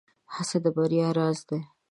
[0.33, 1.59] هڅه د بريا راز دی.